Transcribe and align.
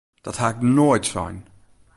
Dat 0.25 0.37
ha 0.39 0.47
ik 0.53 0.59
noait 0.75 1.05
sein! 1.13 1.37